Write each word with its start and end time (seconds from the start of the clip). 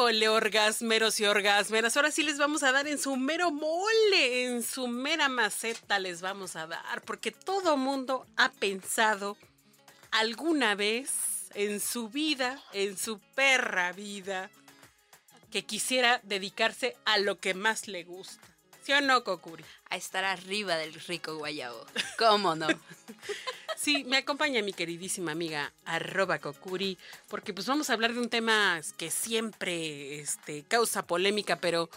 Híjole, 0.00 0.30
orgasmeros 0.30 1.20
y 1.20 1.26
orgasmeras. 1.26 1.94
Ahora 1.94 2.10
sí 2.10 2.22
les 2.22 2.38
vamos 2.38 2.62
a 2.62 2.72
dar 2.72 2.88
en 2.88 2.96
su 2.98 3.16
mero 3.16 3.50
mole, 3.50 4.46
en 4.46 4.62
su 4.62 4.88
mera 4.88 5.28
maceta 5.28 5.98
les 5.98 6.22
vamos 6.22 6.56
a 6.56 6.66
dar, 6.66 7.02
porque 7.02 7.32
todo 7.32 7.76
mundo 7.76 8.26
ha 8.38 8.50
pensado 8.50 9.36
alguna 10.10 10.74
vez 10.74 11.50
en 11.52 11.80
su 11.80 12.08
vida, 12.08 12.62
en 12.72 12.96
su 12.96 13.18
perra 13.34 13.92
vida, 13.92 14.48
que 15.50 15.66
quisiera 15.66 16.22
dedicarse 16.22 16.96
a 17.04 17.18
lo 17.18 17.38
que 17.38 17.52
más 17.52 17.86
le 17.86 18.02
gusta. 18.04 18.48
¿Sí 18.82 18.92
o 18.92 19.02
no, 19.02 19.22
Kokuri? 19.22 19.66
A 19.90 19.96
estar 19.98 20.24
arriba 20.24 20.76
del 20.76 20.94
rico 20.94 21.36
guayabo. 21.36 21.84
¿Cómo 22.16 22.54
no? 22.54 22.68
Sí, 23.82 24.04
me 24.04 24.18
acompaña 24.18 24.60
mi 24.60 24.74
queridísima 24.74 25.32
amiga 25.32 25.72
arroba 25.86 26.38
Kokuri, 26.38 26.98
porque 27.28 27.54
pues 27.54 27.66
vamos 27.66 27.88
a 27.88 27.94
hablar 27.94 28.12
de 28.12 28.20
un 28.20 28.28
tema 28.28 28.78
que 28.98 29.10
siempre 29.10 30.20
este, 30.20 30.64
causa 30.64 31.06
polémica, 31.06 31.56
pero 31.56 31.88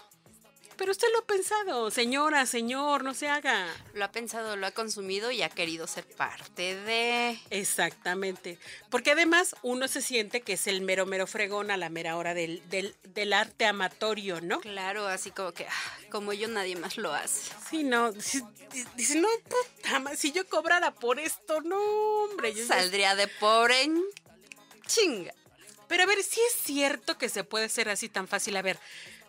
pero 0.77 0.91
usted 0.91 1.07
lo 1.11 1.19
ha 1.19 1.25
pensado, 1.25 1.91
señora, 1.91 2.45
señor, 2.45 3.03
no 3.03 3.13
se 3.13 3.27
haga. 3.27 3.67
Lo 3.93 4.05
ha 4.05 4.11
pensado, 4.11 4.55
lo 4.55 4.67
ha 4.67 4.71
consumido 4.71 5.31
y 5.31 5.41
ha 5.41 5.49
querido 5.49 5.87
ser 5.87 6.05
parte 6.05 6.75
de... 6.75 7.39
Exactamente. 7.49 8.57
Porque 8.89 9.11
además 9.11 9.55
uno 9.61 9.87
se 9.87 10.01
siente 10.01 10.41
que 10.41 10.53
es 10.53 10.67
el 10.67 10.81
mero, 10.81 11.05
mero 11.05 11.27
fregón 11.27 11.71
a 11.71 11.77
la 11.77 11.89
mera 11.89 12.17
hora 12.17 12.33
del, 12.33 12.61
del, 12.69 13.33
arte 13.33 13.65
amatorio, 13.65 14.41
¿no? 14.41 14.59
Claro, 14.61 15.07
así 15.07 15.31
como 15.31 15.51
que, 15.51 15.65
ah, 15.65 15.97
como 16.09 16.33
yo 16.33 16.47
nadie 16.47 16.75
más 16.75 16.97
lo 16.97 17.13
hace. 17.13 17.51
Sí, 17.69 17.83
no. 17.83 18.11
Dice, 18.11 19.15
no, 19.15 19.27
puta, 19.43 20.15
si 20.15 20.31
yo 20.31 20.47
cobrara 20.47 20.91
por 20.91 21.19
esto, 21.19 21.61
no, 21.61 21.77
hombre. 22.23 22.53
Yo 22.53 22.65
Saldría 22.65 23.15
de 23.15 23.27
pobre 23.27 23.83
en 23.83 24.03
chinga. 24.87 25.33
Pero 25.87 26.03
a 26.03 26.05
ver, 26.07 26.23
si 26.23 26.39
es 26.41 26.53
cierto 26.63 27.17
que 27.17 27.29
se 27.29 27.43
puede 27.43 27.69
ser 27.69 27.89
así 27.89 28.09
tan 28.09 28.27
fácil. 28.27 28.57
A 28.57 28.61
ver, 28.61 28.79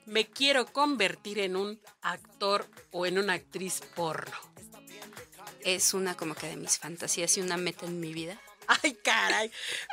me 0.07 0.27
quiero 0.27 0.67
convertir 0.67 1.39
en 1.39 1.57
un 1.57 1.81
actor 2.03 2.69
o 2.93 3.07
en 3.07 3.19
una 3.19 3.35
actriz 3.35 3.81
porno. 3.95 4.37
Es 5.61 5.95
una 5.95 6.15
como 6.15 6.35
que 6.35 6.47
de 6.47 6.57
mis 6.57 6.79
fantasías 6.79 7.37
y 7.37 7.41
una 7.41 7.57
meta 7.57 7.87
en 7.87 8.01
mi 8.01 8.13
vida. 8.13 8.41
Ay, 8.67 8.95
caray. 8.95 9.51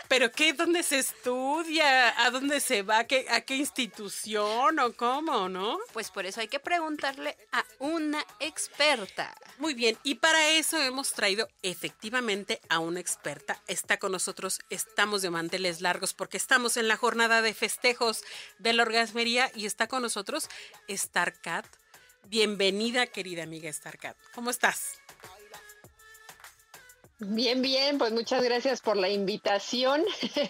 ¿Pero 0.08 0.32
qué? 0.32 0.54
¿Dónde 0.54 0.84
se 0.84 1.00
estudia? 1.00 2.26
¿A 2.26 2.32
dónde 2.32 2.60
se 2.60 2.82
va? 2.82 3.00
¿A 3.00 3.04
qué, 3.06 3.26
¿A 3.30 3.42
qué 3.42 3.56
institución 3.56 4.80
o 4.80 4.94
cómo, 4.94 5.50
no? 5.50 5.80
Pues 5.94 6.12
por 6.12 6.26
eso 6.26 6.42
hay 6.42 6.48
que 6.48 6.60
preguntarle 6.60 7.38
a 7.52 7.66
una 7.80 8.26
experta. 8.40 9.36
Muy 9.58 9.74
bien, 9.74 9.98
y 10.04 10.16
para 10.16 10.50
eso 10.50 10.82
hemos 10.82 11.14
traído 11.14 11.48
efectivamente 11.62 12.62
a 12.70 12.80
una 12.80 13.00
experta. 13.00 13.62
Está 13.68 13.98
con 13.98 14.12
nosotros, 14.12 14.60
estamos 14.70 15.22
de 15.22 15.30
manteles 15.30 15.82
largos 15.82 16.14
porque 16.14 16.38
estamos 16.38 16.78
en 16.78 16.88
la 16.88 16.98
jornada 16.98 17.42
de 17.42 17.54
festejos 17.54 18.24
de 18.60 18.74
la 18.74 18.84
orgasmería 18.84 19.52
y 19.56 19.66
está 19.66 19.88
con 19.88 20.02
nosotros 20.02 20.50
Starcat. 20.90 21.66
Bienvenida, 22.30 23.08
querida 23.08 23.44
amiga 23.44 23.72
Starcat. 23.72 24.16
¿Cómo 24.34 24.50
estás? 24.52 25.01
Bien, 27.24 27.62
bien, 27.62 28.00
pues 28.00 28.12
muchas 28.12 28.44
gracias 28.44 28.82
por 28.82 28.98
la 28.98 29.08
invitación. 29.08 30.04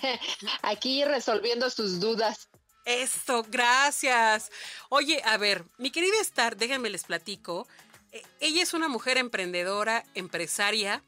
Aquí 0.62 1.04
resolviendo 1.04 1.70
sus 1.70 2.00
dudas. 2.00 2.48
Eso, 2.86 3.46
gracias. 3.50 4.50
Oye, 4.88 5.22
a 5.26 5.36
ver, 5.36 5.66
mi 5.78 5.92
querida 5.92 6.22
Star, 6.22 6.56
déjenme 6.56 6.90
les 6.90 7.04
platico. 7.04 7.68
Eh, 8.14 8.24
ella 8.40 8.64
es 8.64 8.74
una 8.74 8.88
mujer 8.88 9.18
emprendedora, 9.18 10.06
empresaria, 10.16 11.04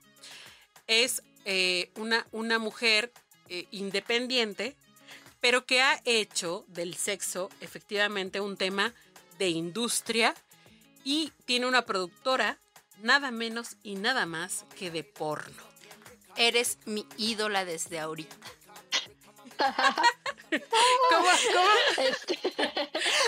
es 0.87 1.23
eh, 1.45 1.91
una, 1.95 2.27
una, 2.33 2.59
mujer 2.59 3.13
eh, 3.47 3.65
independiente, 3.71 4.75
pero 5.39 5.65
que 5.65 5.81
ha 5.81 6.01
hecho 6.03 6.65
del 6.67 6.95
sexo 6.95 7.49
efectivamente 7.61 8.41
un 8.41 8.57
tema 8.57 8.93
de 9.39 9.47
industria 9.47 10.35
y 11.05 11.31
tiene 11.45 11.67
una 11.67 11.85
productora 11.85 12.59
nada 13.03 13.29
menos 13.31 13.77
y 13.83 13.95
nada 13.95 14.25
más 14.25 14.65
que 14.77 14.89
de 14.89 15.03
porno. 15.03 15.63
Eres 16.35 16.79
mi 16.85 17.05
ídola 17.17 17.65
desde 17.65 17.99
ahorita. 17.99 18.35
¿Cómo, 21.09 21.27
este. 21.97 22.39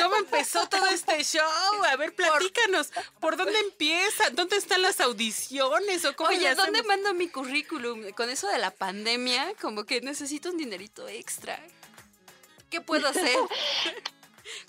cómo, 0.01 0.15
empezó 0.17 0.67
todo 0.67 0.87
este 0.87 1.23
show? 1.23 1.43
A 1.91 1.95
ver, 1.95 2.13
platícanos. 2.15 2.91
¿Por, 3.19 3.37
dónde 3.37 3.57
empieza? 3.59 4.29
¿Dónde 4.31 4.57
están 4.57 4.81
las 4.81 4.99
audiciones? 5.01 6.05
¿O 6.05 6.15
cómo 6.15 6.29
Oye, 6.29 6.53
¿dónde 6.55 6.83
mando 6.83 7.13
mi 7.13 7.29
currículum? 7.29 8.11
Con 8.11 8.29
eso 8.29 8.47
de 8.47 8.57
la 8.59 8.71
pandemia, 8.71 9.53
como 9.61 9.85
que 9.85 10.01
necesito 10.01 10.49
un 10.49 10.57
dinerito 10.57 11.07
extra. 11.07 11.59
¿Qué 12.69 12.81
puedo 12.81 13.07
hacer? 13.07 13.37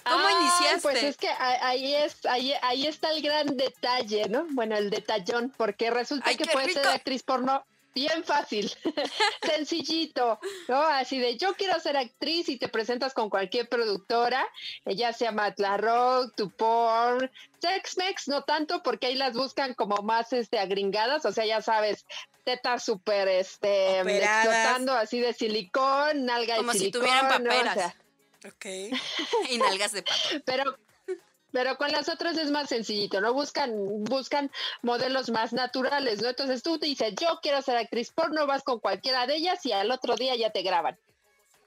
¿Cómo 0.05 0.29
iniciaste? 0.29 0.81
Pues 0.83 1.03
es 1.03 1.17
que 1.17 1.29
ahí 1.29 1.95
es, 1.95 2.25
ahí, 2.27 2.55
ahí 2.63 2.87
está 2.87 3.11
el 3.11 3.23
gran 3.23 3.57
detalle, 3.57 4.29
¿no? 4.29 4.47
Bueno, 4.51 4.77
el 4.77 4.91
detallón, 4.91 5.53
porque 5.57 5.91
resulta 5.91 6.35
que 6.35 6.47
puedes 6.47 6.75
ser 6.75 6.87
actriz 6.87 7.23
porno 7.23 7.65
bien 7.97 8.25
fácil, 8.25 8.71
sencillito, 9.43 10.39
¿no? 10.69 10.83
Así 10.83 11.19
de 11.19 11.39
yo 11.39 11.55
quiero 11.55 11.81
ser 11.81 11.97
actriz 11.97 12.51
y 12.51 12.59
te 12.59 12.69
presentas 12.69 13.15
con 13.15 13.31
cualquier 13.31 13.71
productora, 13.71 14.47
ya 14.85 15.15
sea 15.15 15.33
Matla 15.33 15.79
Rock, 15.79 16.35
Porn, 16.57 17.31
Tex-Mex, 17.61 18.29
no 18.29 18.43
tanto 18.43 18.83
porque 18.83 19.07
ahí 19.07 19.15
las 19.15 19.33
buscan 19.33 19.73
como 19.73 19.97
más 20.03 20.35
este 20.35 20.59
agringadas, 20.59 21.25
o 21.25 21.33
sea, 21.33 21.47
ya 21.47 21.63
sabes, 21.63 22.05
tetas 22.45 22.85
súper 22.85 23.29
este 23.29 24.01
explotando 24.01 24.93
así 24.93 25.19
de 25.21 25.33
silicón, 25.33 26.27
nalga 26.27 26.57
como 26.57 26.73
de 26.73 26.79
silicón, 26.79 27.03
si 27.03 27.09
tuvieran 27.09 27.45
paperas. 27.45 27.95
Ok. 28.47 28.67
y 29.51 29.59
nalgas 29.59 29.93
de 29.93 30.03
pato. 30.03 30.43
Pero 30.45 30.77
pero 31.53 31.79
con 31.79 31.91
las 31.91 32.11
otras 32.11 32.37
es 32.37 32.51
más 32.51 32.69
sencillito, 32.69 33.19
¿no? 33.23 33.33
Buscan, 33.33 33.73
buscan 34.05 34.51
modelos 34.83 35.31
más 35.31 35.55
naturales, 35.55 36.21
¿no? 36.21 36.29
Entonces 36.29 36.63
tú 36.63 36.79
te 36.79 36.85
dices, 36.85 37.15
yo 37.19 37.39
quiero 37.41 37.63
ser 37.63 37.79
actriz 37.79 38.11
porno, 38.11 38.47
vas 38.47 38.63
con 38.63 38.79
cualquiera 38.79 39.27
de 39.27 39.37
ellas 39.37 39.65
y 39.65 39.73
al 39.73 39.91
otro 39.91 40.17
día 40.17 40.37
ya 40.37 40.51
te 40.51 40.61
graban. 40.61 40.99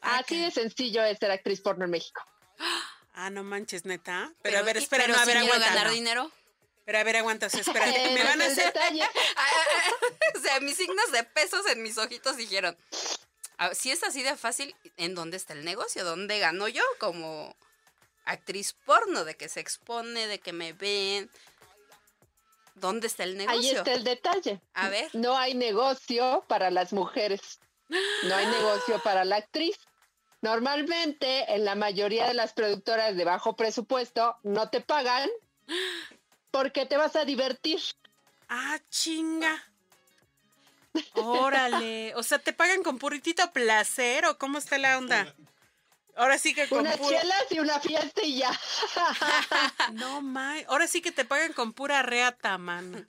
Así 0.02 0.40
de 0.40 0.52
sencillo 0.52 1.04
es 1.04 1.18
ser 1.18 1.32
actriz 1.32 1.62
porno 1.62 1.86
en 1.86 1.92
México. 1.92 2.22
Ah, 3.14 3.32
no 3.32 3.44
manches, 3.44 3.86
neta. 3.86 4.32
Pero, 4.44 4.60
a 4.60 4.62
ver, 4.62 4.78
espera, 4.78 5.08
no, 5.08 5.16
a 5.16 5.26
ver, 5.26 5.38
aguanta. 5.38 5.74
ganar 5.74 5.92
dinero? 5.92 6.32
Pero 6.86 7.00
a 7.00 7.04
ver, 7.04 7.18
aguanta, 7.18 7.48
espera, 7.48 7.86
me 8.14 8.24
van 8.24 8.42
a 8.42 8.46
hacer... 8.46 8.72
o 10.36 10.40
sea, 10.40 10.60
mis 10.60 10.78
signos 10.78 11.12
de 11.12 11.24
pesos 11.24 11.66
en 11.68 11.82
mis 11.82 11.98
ojitos 11.98 12.38
dijeron, 12.38 12.78
ah, 12.78 13.29
si 13.74 13.92
es 13.92 14.04
así 14.04 14.24
de 14.24 14.36
fácil, 14.36 14.76
¿en 14.98 15.16
dónde 15.16 15.38
está 15.38 15.54
el 15.54 15.66
negocio? 15.66 16.04
¿Dónde 16.04 16.40
gano 16.40 16.68
yo 16.68 16.84
como 17.00 17.56
actriz 18.30 18.76
porno, 18.86 19.26
de 19.26 19.36
que 19.36 19.50
se 19.50 19.60
expone, 19.60 20.28
de 20.28 20.40
que 20.40 20.54
me 20.54 20.74
ven. 20.74 21.30
¿Dónde 22.76 23.08
está 23.08 23.24
el 23.24 23.38
negocio? 23.38 23.60
Ahí 23.60 23.70
está 23.70 23.94
el 23.94 24.04
detalle. 24.04 24.62
A 24.74 24.90
ver. 24.90 25.10
No 25.14 25.38
hay 25.38 25.54
negocio 25.54 26.46
para 26.48 26.72
las 26.72 26.94
mujeres. 26.94 27.60
No 28.24 28.36
hay 28.36 28.46
negocio 28.46 29.02
para 29.04 29.26
la 29.26 29.38
actriz. 29.38 29.78
Normalmente, 30.42 31.54
en 31.54 31.66
la 31.66 31.76
mayoría 31.76 32.28
de 32.28 32.34
las 32.34 32.54
productoras 32.54 33.16
de 33.16 33.26
bajo 33.26 33.56
presupuesto, 33.56 34.38
no 34.44 34.70
te 34.70 34.80
pagan 34.80 35.30
porque 36.52 36.86
te 36.86 36.96
vas 36.96 37.16
a 37.18 37.26
divertir. 37.26 37.82
Ah, 38.48 38.80
chinga. 38.90 39.69
Órale. 41.14 42.14
O 42.16 42.24
sea, 42.24 42.40
¿te 42.40 42.54
pagan 42.54 42.84
con 42.84 42.98
puritito 42.98 43.52
placer 43.52 44.26
o 44.26 44.38
cómo 44.38 44.58
está 44.58 44.78
la 44.78 44.98
onda? 44.98 45.36
Ahora 46.16 46.38
sí 46.38 46.54
que 46.54 46.68
con 46.68 46.80
unas 46.80 47.00
chelas 47.00 47.46
y 47.50 47.60
una 47.60 47.80
fiesta 47.80 48.22
y 48.24 48.40
ya. 48.40 48.52
no, 49.94 50.22
May. 50.22 50.66
Ahora 50.68 50.88
sí 50.88 51.02
que 51.02 51.12
te 51.12 51.24
pagan 51.24 51.54
con 51.54 51.72
pura 51.72 52.02
reata, 52.04 52.58
man. 52.58 53.08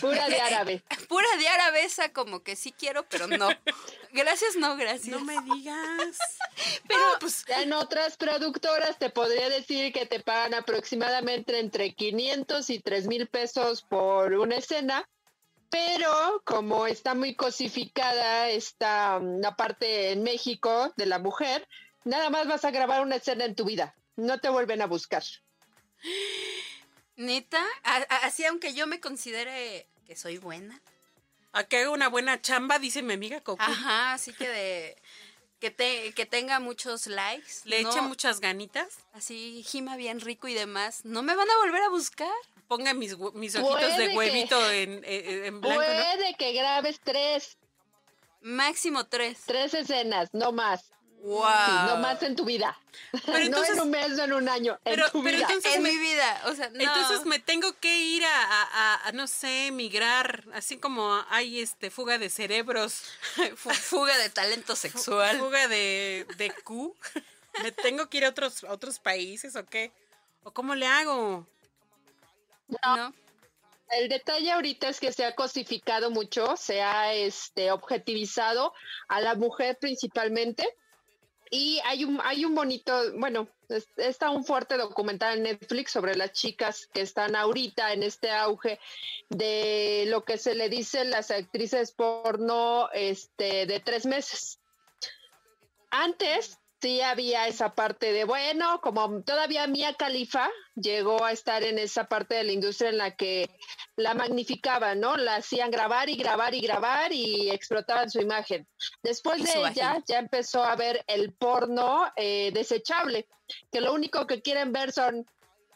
Pura 0.00 0.28
de 0.28 0.40
árabe. 0.40 0.82
Pura 1.08 1.28
de 1.38 1.48
árabe 1.48 1.84
esa 1.84 2.12
como 2.12 2.42
que 2.42 2.56
sí 2.56 2.72
quiero, 2.72 3.06
pero 3.08 3.26
no. 3.26 3.48
Gracias, 4.12 4.56
no, 4.56 4.76
gracias. 4.76 5.08
No 5.08 5.20
me 5.20 5.40
digas. 5.54 6.18
Pero 6.88 7.02
pues 7.20 7.44
en 7.48 7.72
otras 7.72 8.16
productoras 8.16 8.98
te 8.98 9.10
podría 9.10 9.48
decir 9.48 9.92
que 9.92 10.06
te 10.06 10.20
pagan 10.20 10.54
aproximadamente 10.54 11.58
entre 11.58 11.94
500 11.94 12.70
y 12.70 12.80
3 12.80 13.06
mil 13.06 13.28
pesos 13.28 13.82
por 13.82 14.32
una 14.34 14.56
escena 14.56 15.08
pero 15.74 16.40
como 16.44 16.86
está 16.86 17.14
muy 17.14 17.34
cosificada 17.34 18.48
esta 18.48 19.18
la 19.18 19.56
parte 19.56 20.12
en 20.12 20.22
México 20.22 20.92
de 20.96 21.06
la 21.06 21.18
mujer, 21.18 21.66
nada 22.04 22.30
más 22.30 22.46
vas 22.46 22.64
a 22.64 22.70
grabar 22.70 23.02
una 23.02 23.16
escena 23.16 23.44
en 23.44 23.56
tu 23.56 23.64
vida. 23.64 23.96
No 24.14 24.38
te 24.38 24.48
vuelven 24.50 24.82
a 24.82 24.86
buscar. 24.86 25.24
Neta, 27.16 27.64
así 28.22 28.44
aunque 28.44 28.72
yo 28.72 28.86
me 28.86 29.00
considere 29.00 29.88
que 30.06 30.14
soy 30.14 30.38
buena. 30.38 30.80
A 31.52 31.64
que 31.64 31.78
haga 31.78 31.90
una 31.90 32.08
buena 32.08 32.40
chamba, 32.40 32.78
dice 32.78 33.02
mi 33.02 33.14
amiga 33.14 33.40
Coco. 33.40 33.60
Ajá, 33.60 34.12
así 34.12 34.32
que 34.32 34.48
de 34.48 34.96
que, 35.58 35.72
te, 35.72 36.12
que 36.12 36.24
tenga 36.24 36.60
muchos 36.60 37.08
likes. 37.08 37.62
Le 37.64 37.80
eche 37.80 38.00
muchas 38.00 38.38
ganitas. 38.38 38.98
Así, 39.12 39.64
gima 39.66 39.96
bien 39.96 40.20
rico 40.20 40.46
y 40.46 40.54
demás. 40.54 41.04
¿No 41.04 41.22
me 41.22 41.34
van 41.34 41.50
a 41.50 41.56
volver 41.64 41.82
a 41.82 41.88
buscar? 41.88 42.30
Ponga 42.74 42.92
mis, 42.92 43.16
mis 43.34 43.54
ojitos 43.54 43.96
de 43.96 44.16
huevito 44.16 44.70
en, 44.72 45.00
en, 45.04 45.60
blanco. 45.60 45.76
Puede 45.76 46.34
que 46.34 46.52
grabes 46.54 46.98
tres. 47.04 47.56
Máximo 48.40 49.06
tres. 49.06 49.42
Tres 49.46 49.74
escenas, 49.74 50.30
no 50.32 50.50
más. 50.50 50.90
Wow. 51.22 51.86
no 51.86 51.96
más 51.98 52.20
en 52.24 52.34
tu 52.34 52.44
vida. 52.44 52.76
no 53.28 53.64
en 53.64 53.80
un 53.80 53.90
mes, 53.90 54.10
no 54.10 54.24
en 54.24 54.32
un 54.32 54.48
año. 54.48 54.80
en 54.84 55.00
tu 55.12 55.22
vida. 55.22 55.46
en 55.72 55.82
mi 55.84 55.96
vida. 55.96 56.42
O 56.46 56.54
sea, 56.54 56.66
Entonces 56.74 57.24
me 57.26 57.38
tengo 57.38 57.74
que 57.78 57.96
ir 57.96 58.24
a, 58.26 59.12
no 59.14 59.28
sé, 59.28 59.70
migrar. 59.70 60.44
Así 60.52 60.76
como 60.76 61.24
hay 61.30 61.60
este 61.60 61.92
fuga 61.92 62.18
de 62.18 62.28
cerebros. 62.28 63.02
fuga 63.56 64.18
de 64.18 64.30
talento 64.30 64.74
sexual. 64.74 65.38
Fuga 65.38 65.68
de, 65.68 66.26
de 66.38 66.50
Q. 66.50 66.96
¿Me 67.62 67.70
tengo 67.70 68.10
que 68.10 68.18
ir 68.18 68.24
a 68.24 68.30
otros, 68.30 68.64
otros 68.64 68.98
países 68.98 69.54
o 69.54 69.64
qué? 69.64 69.92
¿O 70.42 70.50
cómo 70.52 70.74
le 70.74 70.88
hago? 70.88 71.46
No. 72.68 73.14
El 73.90 74.08
detalle 74.08 74.50
ahorita 74.50 74.88
es 74.88 74.98
que 74.98 75.12
se 75.12 75.24
ha 75.24 75.34
cosificado 75.34 76.10
mucho, 76.10 76.56
se 76.56 76.82
ha 76.82 77.12
este, 77.14 77.70
objetivizado 77.70 78.72
a 79.08 79.20
la 79.20 79.34
mujer 79.34 79.78
principalmente 79.78 80.66
y 81.50 81.80
hay 81.84 82.04
un, 82.04 82.20
hay 82.24 82.44
un 82.44 82.54
bonito, 82.54 83.12
bueno, 83.18 83.48
está 83.96 84.30
un 84.30 84.44
fuerte 84.44 84.76
documental 84.76 85.36
en 85.36 85.44
Netflix 85.44 85.92
sobre 85.92 86.16
las 86.16 86.32
chicas 86.32 86.88
que 86.92 87.02
están 87.02 87.36
ahorita 87.36 87.92
en 87.92 88.02
este 88.02 88.30
auge 88.30 88.80
de 89.28 90.04
lo 90.08 90.24
que 90.24 90.38
se 90.38 90.54
le 90.54 90.68
dice 90.68 91.04
las 91.04 91.30
actrices 91.30 91.92
porno 91.92 92.88
este, 92.92 93.66
de 93.66 93.80
tres 93.80 94.06
meses. 94.06 94.58
Antes 95.90 96.58
sí 96.84 97.00
había 97.00 97.48
esa 97.48 97.74
parte 97.74 98.12
de, 98.12 98.24
bueno, 98.24 98.82
como 98.82 99.22
todavía 99.22 99.66
Mia 99.66 99.94
Khalifa 99.94 100.50
llegó 100.74 101.24
a 101.24 101.32
estar 101.32 101.62
en 101.62 101.78
esa 101.78 102.08
parte 102.08 102.34
de 102.34 102.44
la 102.44 102.52
industria 102.52 102.90
en 102.90 102.98
la 102.98 103.16
que 103.16 103.48
la 103.96 104.12
magnificaban, 104.12 105.00
¿no? 105.00 105.16
La 105.16 105.36
hacían 105.36 105.70
grabar 105.70 106.10
y 106.10 106.16
grabar 106.16 106.54
y 106.54 106.60
grabar 106.60 107.10
y 107.10 107.48
explotaban 107.48 108.10
su 108.10 108.20
imagen. 108.20 108.66
Después 109.02 109.42
de 109.42 109.60
ella 109.60 110.02
ya 110.06 110.18
empezó 110.18 110.62
a 110.62 110.76
ver 110.76 111.02
el 111.06 111.32
porno 111.32 112.12
eh, 112.16 112.50
desechable, 112.52 113.28
que 113.72 113.80
lo 113.80 113.94
único 113.94 114.26
que 114.26 114.42
quieren 114.42 114.74
ver 114.74 114.92
son 114.92 115.26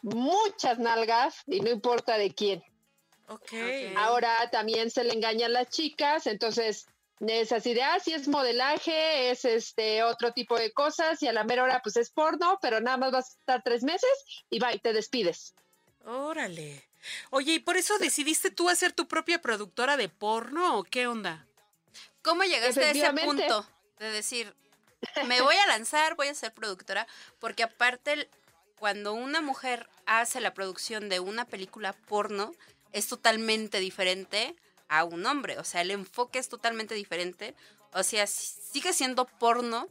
muchas 0.03 0.77
nalgas 0.77 1.41
y 1.47 1.59
no 1.61 1.71
importa 1.71 2.19
de 2.19 2.35
quién. 2.35 2.63
Okay. 3.27 3.95
Ahora 3.97 4.47
también 4.51 4.91
se 4.91 5.03
le 5.03 5.13
engañan 5.13 5.53
las 5.53 5.69
chicas, 5.69 6.27
entonces 6.27 6.85
es 7.27 7.51
así 7.51 7.73
de, 7.73 7.83
ah, 7.83 7.99
sí 7.99 8.13
es 8.13 8.27
modelaje, 8.27 9.31
es 9.31 9.43
este 9.43 10.03
otro 10.03 10.31
tipo 10.31 10.57
de 10.57 10.71
cosas 10.71 11.21
y 11.21 11.27
a 11.27 11.33
la 11.33 11.43
mera 11.43 11.63
hora 11.63 11.81
pues 11.83 11.97
es 11.97 12.09
porno, 12.09 12.57
pero 12.61 12.79
nada 12.79 12.97
más 12.97 13.11
vas 13.11 13.29
a 13.29 13.39
estar 13.39 13.63
tres 13.63 13.83
meses 13.83 14.09
y 14.49 14.59
va 14.59 14.73
y 14.73 14.79
te 14.79 14.93
despides. 14.93 15.53
Órale. 16.05 16.87
Oye, 17.29 17.53
¿y 17.53 17.59
por 17.59 17.77
eso 17.77 17.97
decidiste 17.97 18.51
tú 18.51 18.69
hacer 18.69 18.93
tu 18.93 19.07
propia 19.07 19.41
productora 19.41 19.97
de 19.97 20.09
porno 20.09 20.77
o 20.77 20.83
qué 20.83 21.07
onda? 21.07 21.45
¿Cómo 22.21 22.43
llegaste 22.43 22.83
a 22.83 22.91
ese 22.91 23.13
punto 23.25 23.67
de 23.99 24.11
decir, 24.11 24.53
me 25.25 25.41
voy 25.41 25.55
a 25.55 25.67
lanzar, 25.67 26.15
voy 26.15 26.27
a 26.27 26.33
ser 26.33 26.53
productora? 26.53 27.07
Porque 27.39 27.63
aparte, 27.63 28.29
cuando 28.77 29.13
una 29.13 29.41
mujer 29.41 29.89
hace 30.05 30.41
la 30.41 30.53
producción 30.53 31.09
de 31.09 31.19
una 31.19 31.45
película 31.45 31.93
porno, 31.93 32.53
es 32.91 33.07
totalmente 33.07 33.79
diferente 33.79 34.55
a 34.89 35.03
un 35.05 35.25
hombre. 35.25 35.57
O 35.57 35.63
sea, 35.63 35.81
el 35.81 35.91
enfoque 35.91 36.39
es 36.39 36.49
totalmente 36.49 36.95
diferente. 36.95 37.55
O 37.93 38.03
sea, 38.03 38.27
sigue 38.27 38.93
siendo 38.93 39.25
porno, 39.25 39.87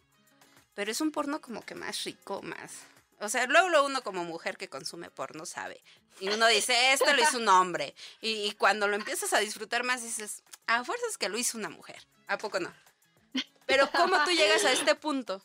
pero 0.75 0.91
es 0.91 1.01
un 1.01 1.11
porno 1.11 1.41
como 1.41 1.63
que 1.63 1.75
más 1.75 2.05
rico, 2.05 2.43
más. 2.43 2.73
O 3.21 3.29
sea, 3.29 3.47
luego, 3.47 3.69
lo 3.69 3.85
uno 3.85 4.03
como 4.03 4.25
mujer 4.25 4.57
que 4.57 4.69
consume 4.69 5.11
porno 5.11 5.47
sabe. 5.47 5.83
Y 6.21 6.29
uno 6.29 6.47
dice, 6.49 6.93
esto 6.93 7.13
lo 7.13 7.23
hizo 7.23 7.39
un 7.39 7.49
hombre. 7.49 7.95
Y, 8.21 8.53
cuando 8.53 8.87
lo 8.89 8.97
empiezas 8.97 9.33
a 9.33 9.39
disfrutar 9.39 9.85
más, 9.85 10.03
dices, 10.03 10.43
a 10.67 10.85
fuerzas 10.85 11.17
que 11.17 11.29
lo 11.29 11.39
hizo 11.39 11.59
una 11.59 11.69
mujer. 11.69 12.07
¿A 12.27 12.39
poco 12.39 12.61
no? 12.61 12.73
Pero 13.67 13.91
¿cómo 13.91 14.17
tú 14.25 14.31
llegas 14.31 14.65
a 14.65 14.73
este 14.73 14.95
punto? 14.95 15.43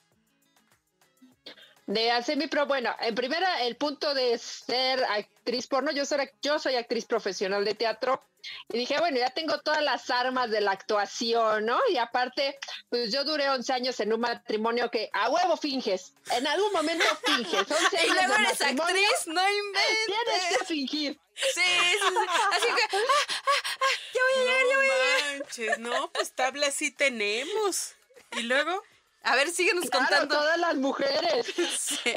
De 1.85 2.11
hacer 2.11 2.37
mi 2.37 2.47
pro. 2.47 2.65
Bueno, 2.65 2.95
en 2.99 3.15
primera, 3.15 3.63
el 3.63 3.75
punto 3.75 4.13
de 4.13 4.37
ser 4.37 5.03
actriz 5.03 5.67
porno, 5.67 5.91
yo 5.91 6.05
soy, 6.05 6.29
yo 6.41 6.59
soy 6.59 6.75
actriz 6.75 7.05
profesional 7.05 7.65
de 7.65 7.73
teatro. 7.75 8.23
Y 8.69 8.79
dije, 8.79 8.99
bueno, 8.99 9.17
ya 9.17 9.29
tengo 9.29 9.59
todas 9.59 9.81
las 9.81 10.09
armas 10.09 10.51
de 10.51 10.59
la 10.59 10.71
actuación, 10.71 11.65
¿no? 11.65 11.79
Y 11.89 11.97
aparte, 11.97 12.59
pues 12.89 13.11
yo 13.11 13.23
duré 13.23 13.49
11 13.49 13.71
años 13.71 13.99
en 14.01 14.11
un 14.11 14.19
matrimonio 14.19 14.91
que 14.91 15.09
a 15.13 15.29
huevo 15.29 15.55
finges. 15.55 16.13
En 16.31 16.45
algún 16.45 16.71
momento 16.73 17.05
finges. 17.23 17.67
y 18.05 18.11
luego 18.11 18.33
eres 18.35 18.61
actriz, 18.61 19.27
no 19.27 19.41
inventes. 19.49 20.05
Tienes 20.05 20.57
que 20.57 20.65
fingir. 20.65 21.19
Sí, 21.35 21.49
sí, 21.53 21.97
sí. 21.99 22.15
Así 22.51 22.67
que, 22.67 22.97
ah, 22.97 23.01
ah, 23.45 23.79
ah, 23.79 23.95
ya 24.13 24.21
voy 24.21 24.33
a 24.33 24.45
llegar, 24.45 24.65
ya 24.69 24.75
voy 24.75 24.87
a 24.87 25.57
llegar. 25.57 25.79
No, 25.79 26.11
pues 26.11 26.33
tabla 26.33 26.69
sí 26.71 26.91
tenemos. 26.91 27.93
Y 28.33 28.43
luego. 28.43 28.83
A 29.23 29.35
ver, 29.35 29.49
síguenos 29.49 29.89
contando. 29.89 30.35
Todas 30.35 30.57
las 30.57 30.75
mujeres. 30.75 31.47
Sí. 31.75 32.13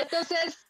Entonces, 0.00 0.68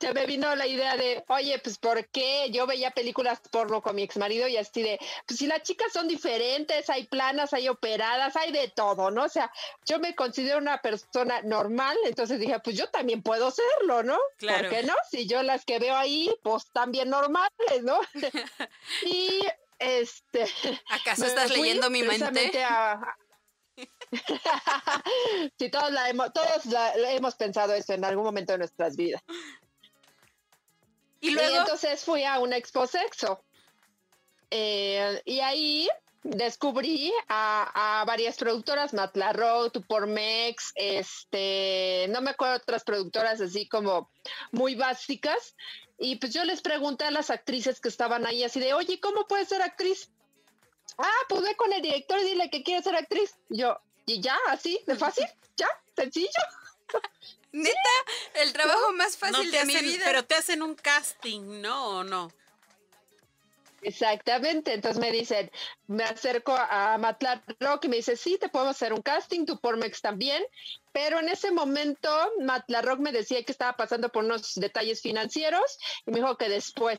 se 0.00 0.12
me 0.12 0.26
vino 0.26 0.54
la 0.54 0.66
idea 0.66 0.96
de, 0.96 1.24
oye, 1.28 1.58
pues 1.60 1.78
¿por 1.78 2.06
qué? 2.08 2.50
Yo 2.50 2.66
veía 2.66 2.90
películas 2.90 3.40
porno 3.50 3.80
con 3.80 3.96
mi 3.96 4.02
ex 4.02 4.16
marido 4.16 4.46
y 4.46 4.56
así 4.56 4.82
de, 4.82 4.98
pues 5.26 5.38
si 5.38 5.46
las 5.46 5.62
chicas 5.62 5.92
son 5.92 6.08
diferentes, 6.08 6.90
hay 6.90 7.06
planas, 7.06 7.54
hay 7.54 7.68
operadas, 7.68 8.36
hay 8.36 8.52
de 8.52 8.68
todo, 8.68 9.10
¿no? 9.10 9.24
O 9.24 9.28
sea, 9.28 9.50
yo 9.86 9.98
me 9.98 10.14
considero 10.14 10.58
una 10.58 10.80
persona 10.82 11.40
normal, 11.42 11.96
entonces 12.04 12.38
dije, 12.38 12.60
pues 12.60 12.76
yo 12.76 12.88
también 12.90 13.22
puedo 13.22 13.50
serlo, 13.50 14.02
¿no? 14.02 14.18
Claro. 14.36 14.68
¿Por 14.68 14.78
qué 14.78 14.82
no? 14.84 14.94
Si 15.10 15.26
yo 15.26 15.42
las 15.42 15.64
que 15.64 15.78
veo 15.78 15.96
ahí, 15.96 16.30
pues 16.42 16.70
también 16.72 17.08
normales, 17.08 17.82
¿no? 17.82 17.98
y 19.06 19.40
este. 19.84 20.46
¿Acaso 20.90 21.26
estás 21.26 21.50
leyendo 21.50 21.90
mi 21.90 22.02
mente? 22.02 22.64
sí, 25.58 25.70
todos, 25.70 25.90
la 25.90 26.08
hemos, 26.08 26.32
todos 26.32 26.62
hemos 27.08 27.34
pensado 27.34 27.74
eso 27.74 27.92
en 27.92 28.04
algún 28.04 28.24
momento 28.24 28.52
de 28.52 28.58
nuestras 28.58 28.96
vidas. 28.96 29.22
Y 31.20 31.30
luego. 31.30 31.56
entonces 31.56 32.04
fui 32.04 32.24
a 32.24 32.38
un 32.38 32.52
expo 32.52 32.86
sexo. 32.86 33.44
Eh, 34.50 35.22
y 35.24 35.40
ahí 35.40 35.88
descubrí 36.24 37.12
a, 37.28 38.04
varias 38.06 38.36
productoras, 38.36 38.94
Matla 38.94 39.70
Tupormex, 39.72 40.72
este, 40.74 42.06
no 42.08 42.20
me 42.20 42.30
acuerdo 42.30 42.56
otras 42.56 42.82
productoras 42.82 43.40
así 43.40 43.68
como 43.68 44.10
muy 44.50 44.74
básicas, 44.74 45.54
y 45.98 46.16
pues 46.16 46.32
yo 46.32 46.44
les 46.44 46.60
pregunté 46.60 47.04
a 47.04 47.10
las 47.10 47.30
actrices 47.30 47.80
que 47.80 47.88
estaban 47.88 48.26
ahí 48.26 48.42
así 48.44 48.60
de, 48.60 48.74
oye, 48.74 49.00
¿cómo 49.00 49.26
puedes 49.26 49.48
ser 49.48 49.62
actriz? 49.62 50.10
Ah, 50.98 51.20
pues 51.28 51.42
ve 51.42 51.56
con 51.56 51.72
el 51.72 51.82
director 51.82 52.18
y 52.18 52.24
dile 52.24 52.50
que 52.50 52.62
quiere 52.62 52.82
ser 52.82 52.96
actriz. 52.96 53.34
yo, 53.48 53.78
y 54.06 54.20
ya, 54.20 54.36
así, 54.48 54.80
de 54.86 54.96
fácil, 54.96 55.26
ya, 55.56 55.68
sencillo. 55.96 56.28
Neta, 57.52 57.78
el 58.34 58.52
trabajo 58.52 58.92
más 58.92 59.16
fácil 59.16 59.50
de 59.50 59.64
mi 59.64 59.76
vida. 59.76 60.02
Pero 60.04 60.24
te 60.24 60.34
hacen 60.34 60.62
un 60.62 60.74
casting, 60.74 61.60
¿no? 61.62 61.98
¿O 61.98 62.04
no? 62.04 62.32
Exactamente, 63.84 64.72
entonces 64.72 64.98
me 64.98 65.12
dicen, 65.12 65.50
me 65.88 66.04
acerco 66.04 66.56
a 66.56 66.96
Matlar 66.96 67.42
Rock 67.60 67.84
y 67.84 67.88
me 67.88 67.96
dice, 67.96 68.16
sí, 68.16 68.38
te 68.38 68.48
podemos 68.48 68.76
hacer 68.76 68.94
un 68.94 69.02
casting, 69.02 69.44
tu 69.44 69.60
Pormex 69.60 70.00
también, 70.00 70.42
pero 70.92 71.20
en 71.20 71.28
ese 71.28 71.52
momento 71.52 72.08
Matlar 72.40 72.86
Rock 72.86 73.00
me 73.00 73.12
decía 73.12 73.44
que 73.44 73.52
estaba 73.52 73.76
pasando 73.76 74.08
por 74.08 74.24
unos 74.24 74.54
detalles 74.54 75.02
financieros 75.02 75.78
y 76.06 76.12
me 76.12 76.20
dijo 76.20 76.38
que 76.38 76.48
después, 76.48 76.98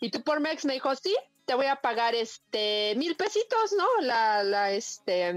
y 0.00 0.10
tu 0.10 0.22
Pormex 0.22 0.64
me 0.64 0.74
dijo, 0.74 0.94
sí, 0.96 1.16
te 1.44 1.54
voy 1.54 1.66
a 1.66 1.76
pagar 1.76 2.16
este 2.16 2.94
mil 2.96 3.14
pesitos, 3.16 3.72
¿no? 3.72 3.86
La, 4.00 4.42
la, 4.42 4.72
este, 4.72 5.32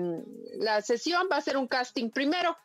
la 0.54 0.82
sesión 0.82 1.28
va 1.32 1.38
a 1.38 1.42
ser 1.42 1.58
un 1.58 1.68
casting 1.68 2.10
primero. 2.10 2.58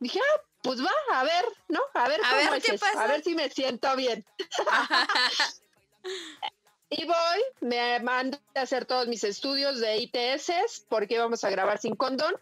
Dije, 0.00 0.18
ah, 0.18 0.40
pues 0.62 0.82
va, 0.82 0.90
a 1.12 1.22
ver, 1.22 1.44
¿no? 1.68 1.80
A 1.94 2.08
ver 2.08 2.20
cómo 2.20 2.54
es 2.54 2.68
eso, 2.68 2.84
a 2.98 3.06
ver 3.06 3.22
si 3.22 3.34
me 3.34 3.48
siento 3.50 3.94
bien. 3.96 4.24
Y 6.88 7.04
voy, 7.04 7.42
me 7.60 7.98
mando 8.00 8.38
a 8.54 8.60
hacer 8.60 8.84
todos 8.84 9.08
mis 9.08 9.24
estudios 9.24 9.80
de 9.80 9.98
ITS 9.98 10.86
porque 10.88 11.18
vamos 11.18 11.42
a 11.44 11.50
grabar 11.50 11.78
sin 11.78 11.96
condón. 11.96 12.34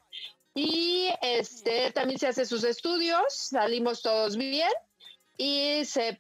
Y 0.55 1.09
este 1.23 1.91
también 1.93 2.19
se 2.19 2.29
hace 2.29 2.47
sus 2.47 2.63
estudios, 2.63 3.25
salimos 3.29 4.03
todos 4.03 4.37
bien 4.37 4.71
y 5.37 5.85
se, 5.85 6.17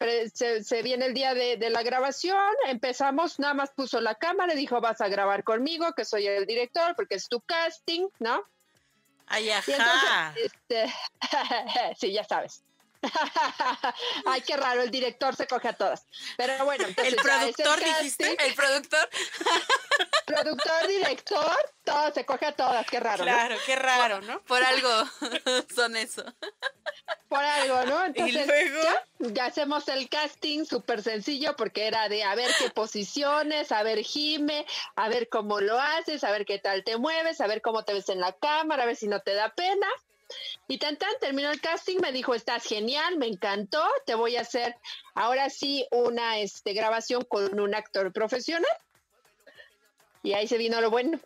se, 0.65 0.83
viene 0.83 1.07
el 1.07 1.15
día 1.15 1.35
de, 1.35 1.57
de, 1.57 1.71
la 1.71 1.85
grabación, 1.85 2.53
empezamos, 2.67 3.39
nada 3.39 3.55
más 3.55 3.71
puso 3.71 4.01
la 4.01 4.17
cámara, 4.17 4.55
dijo 4.55 4.81
vas 4.81 5.01
a 5.01 5.09
grabar 5.09 5.45
conmigo, 5.45 5.93
que 5.93 6.05
soy 6.05 6.27
el 6.27 6.47
director, 6.47 6.97
porque 6.97 7.15
es 7.15 7.29
tu 7.29 7.41
casting, 7.41 8.09
¿no? 8.19 8.43
Ay, 9.27 9.51
ajá. 9.51 10.35
este, 10.37 10.93
sí, 11.99 12.13
ya 12.13 12.25
sabes. 12.25 12.63
Ay, 14.27 14.41
qué 14.43 14.57
raro, 14.57 14.83
el 14.83 14.91
director 14.91 15.35
se 15.37 15.47
coge 15.47 15.69
a 15.69 15.73
todas. 15.73 16.07
Pero 16.37 16.65
bueno, 16.65 16.87
el 16.87 17.17
productor, 17.17 17.79
dijiste. 17.83 18.37
El 18.45 18.55
productor. 18.55 19.09
productor, 20.27 20.89
director, 20.89 21.57
todo 21.85 22.13
se 22.13 22.25
coge 22.25 22.47
a 22.47 22.53
todas, 22.53 22.87
qué 22.87 23.01
raro. 23.01 23.25
Claro, 23.25 23.57
qué 23.67 23.77
raro, 23.77 24.21
¿no? 24.23 24.41
Por 24.43 24.63
algo 24.63 24.89
son 25.75 25.97
eso. 25.97 26.25
Por 27.29 27.43
algo, 27.43 27.85
¿no? 27.87 28.05
Entonces, 28.05 28.45
¿Y 28.45 28.47
luego? 28.47 28.81
Ya, 29.19 29.47
hacemos 29.47 29.89
el 29.89 30.09
casting 30.09 30.65
súper 30.65 31.03
sencillo 31.03 31.57
porque 31.57 31.87
era 31.87 32.09
de 32.09 32.23
a 32.25 32.35
ver 32.35 32.51
qué 32.59 32.71
posiciones, 32.71 33.73
a 33.73 33.83
ver 33.83 34.01
gime, 34.01 34.67
a 34.97 35.09
ver 35.09 35.29
cómo 35.29 35.61
lo 35.61 35.79
haces, 35.79 36.25
a 36.25 36.31
ver 36.31 36.45
qué 36.47 36.59
tal 36.59 36.85
te 36.85 36.97
mueves, 36.97 37.41
a 37.41 37.47
ver 37.47 37.63
cómo 37.63 37.85
te 37.85 37.93
ves 37.93 38.09
en 38.09 38.21
la 38.21 38.33
cámara, 38.33 38.85
a 38.85 38.87
ver 38.87 38.97
si 38.97 39.09
no 39.09 39.21
te 39.21 39.35
da 39.35 39.51
pena. 39.55 39.87
Y 40.69 40.79
tan 40.79 40.97
tan 40.97 41.13
terminó 41.21 41.51
el 41.51 41.61
casting, 41.61 41.99
me 42.01 42.13
dijo, 42.13 42.35
estás 42.35 42.65
genial, 42.65 43.19
me 43.19 43.27
encantó, 43.27 43.85
te 44.07 44.15
voy 44.15 44.37
a 44.37 44.43
hacer 44.43 44.77
ahora 45.15 45.51
sí 45.51 45.87
una 45.91 46.39
este, 46.39 46.73
grabación 46.73 47.25
con 47.25 47.59
un 47.61 47.75
actor 47.75 48.13
profesional. 48.13 48.71
Y 50.23 50.33
ahí 50.33 50.49
se 50.49 50.57
vino 50.57 50.81
lo 50.81 50.91
bueno. 50.91 51.21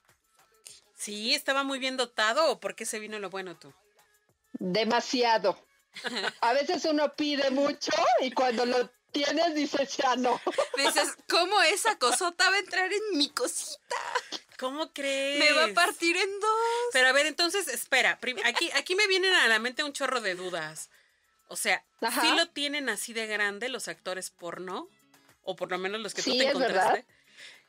Sí, 0.97 1.35
estaba 1.35 1.63
muy 1.63 1.79
bien 1.79 1.97
dotado, 1.97 2.51
¿o 2.51 2.59
por 2.59 2.75
qué 2.75 2.85
se 2.85 2.99
vino 2.99 3.19
lo 3.21 3.31
bueno 3.31 3.57
tú? 3.57 3.73
Demasiado. 4.55 5.57
A 6.41 6.53
veces 6.53 6.85
uno 6.85 7.15
pide 7.15 7.51
mucho 7.51 7.93
y 8.21 8.33
cuando 8.33 8.67
lo 8.67 8.91
tienes 9.13 9.55
dices 9.55 9.97
ya 9.97 10.17
no. 10.17 10.41
Dices, 10.77 11.17
¿cómo 11.29 11.61
esa 11.63 11.99
cosota 11.99 12.51
va 12.51 12.57
a 12.57 12.61
entrar 12.61 12.93
en 12.93 13.19
mi 13.19 13.31
cosita? 13.31 13.97
¿Cómo 14.59 14.93
crees? 14.93 15.39
Me 15.39 15.53
va 15.53 15.67
a 15.67 15.73
partir 15.73 16.17
en 16.17 16.41
dos. 16.41 16.51
Pero 16.93 17.09
a 17.09 17.13
ver, 17.13 17.27
entonces, 17.27 17.69
espera. 17.69 18.19
Aquí, 18.45 18.71
aquí 18.75 18.95
me 18.97 19.07
vienen 19.07 19.33
a 19.33 19.47
la 19.49 19.59
mente 19.59 19.85
un 19.85 19.93
chorro 19.93 20.21
de 20.21 20.35
dudas. 20.35 20.91
O 21.49 21.57
sea, 21.57 21.83
¿sí 22.01 22.37
lo 22.37 22.49
tienen 22.49 22.89
así 22.89 23.13
de 23.13 23.27
grande 23.27 23.69
los 23.69 23.89
actores 23.89 24.31
porno? 24.31 24.89
O 25.45 25.57
por 25.57 25.71
lo 25.71 25.79
menos 25.79 26.01
los 26.01 26.13
que 26.13 26.23
tú 26.23 26.37
te 26.37 26.49
encontraste. 26.49 27.07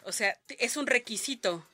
O 0.04 0.12
sea, 0.12 0.38
es 0.48 0.78
un 0.78 0.88
requisito. 0.88 1.66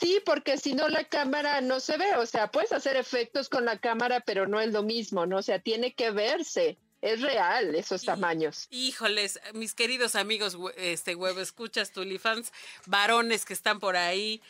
Sí, 0.00 0.20
porque 0.26 0.58
si 0.58 0.74
no 0.74 0.88
la 0.88 1.04
cámara 1.04 1.60
no 1.60 1.80
se 1.80 1.96
ve, 1.96 2.16
o 2.16 2.26
sea, 2.26 2.50
puedes 2.50 2.72
hacer 2.72 2.96
efectos 2.96 3.48
con 3.48 3.64
la 3.64 3.78
cámara, 3.78 4.20
pero 4.20 4.46
no 4.46 4.60
es 4.60 4.72
lo 4.72 4.82
mismo, 4.82 5.24
¿no? 5.24 5.38
O 5.38 5.42
sea, 5.42 5.58
tiene 5.58 5.94
que 5.94 6.10
verse. 6.10 6.76
Es 7.06 7.20
real 7.20 7.72
esos 7.76 8.02
tamaños. 8.02 8.66
Híjoles, 8.70 9.38
mis 9.54 9.74
queridos 9.74 10.16
amigos, 10.16 10.58
este 10.76 11.14
huevo, 11.14 11.40
escuchas, 11.40 11.92
tulifans, 11.92 12.52
varones 12.86 13.44
que 13.44 13.52
están 13.52 13.78
por 13.78 13.96
ahí, 13.96 14.42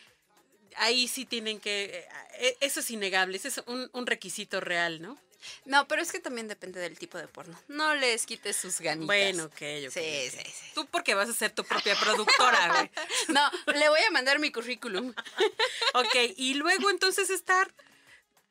ahí 0.76 1.06
sí 1.06 1.26
tienen 1.26 1.60
que, 1.60 2.08
eh, 2.38 2.56
eso 2.60 2.80
es 2.80 2.90
innegable, 2.90 3.36
ese 3.36 3.48
es 3.48 3.62
un, 3.66 3.90
un 3.92 4.06
requisito 4.06 4.62
real, 4.62 5.02
¿no? 5.02 5.18
No, 5.66 5.86
pero 5.86 6.00
es 6.00 6.10
que 6.10 6.18
también 6.18 6.48
depende 6.48 6.80
del 6.80 6.98
tipo 6.98 7.18
de 7.18 7.28
porno. 7.28 7.60
No 7.68 7.94
les 7.94 8.24
quites 8.24 8.56
sus 8.56 8.80
ganitas. 8.80 9.06
Bueno, 9.06 9.44
ok, 9.44 9.52
ok. 9.52 9.92
Sí, 9.92 10.30
sí, 10.30 10.38
sí. 10.38 10.70
Tú 10.74 10.86
porque 10.86 11.14
vas 11.14 11.28
a 11.28 11.34
ser 11.34 11.50
tu 11.50 11.62
propia 11.62 11.94
productora, 11.94 12.68
güey. 12.72 12.90
no, 13.28 13.50
le 13.74 13.88
voy 13.90 14.00
a 14.00 14.10
mandar 14.12 14.38
mi 14.38 14.50
currículum. 14.50 15.12
ok, 15.94 16.16
y 16.36 16.54
luego 16.54 16.88
entonces 16.88 17.28
estar 17.28 17.70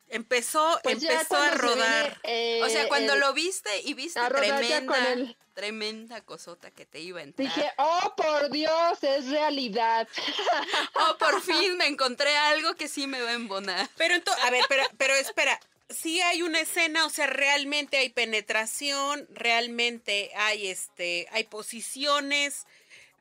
empezó 0.09 0.79
pues 0.83 1.01
empezó 1.01 1.35
a 1.35 1.51
rodar. 1.51 2.19
Eh, 2.23 2.61
o 2.63 2.69
sea, 2.69 2.87
cuando 2.87 3.15
lo 3.15 3.33
viste 3.33 3.69
y 3.83 3.93
viste 3.93 4.19
tremenda, 4.29 5.35
tremenda 5.53 6.21
cosota 6.21 6.71
que 6.71 6.85
te 6.85 6.99
iba 6.99 7.19
a 7.19 7.23
entrar. 7.23 7.47
Dije, 7.47 7.71
oh, 7.77 8.13
por 8.15 8.49
Dios, 8.51 9.03
es 9.03 9.27
realidad. 9.27 10.07
oh, 10.95 11.17
por 11.17 11.41
fin 11.41 11.77
me 11.77 11.87
encontré 11.87 12.35
algo 12.35 12.75
que 12.75 12.87
sí 12.87 13.07
me 13.07 13.21
va 13.21 13.29
a 13.29 13.33
embonar. 13.33 13.89
Pero 13.97 14.15
entonces, 14.15 14.43
a 14.43 14.51
ver, 14.51 14.65
pero, 14.67 14.83
pero 14.97 15.13
espera, 15.15 15.59
sí 15.89 16.21
hay 16.21 16.41
una 16.41 16.59
escena, 16.59 17.05
o 17.05 17.09
sea, 17.09 17.27
realmente 17.27 17.97
hay 17.97 18.09
penetración, 18.09 19.27
realmente 19.31 20.31
hay 20.35 20.67
este, 20.67 21.27
hay 21.31 21.45
posiciones, 21.45 22.65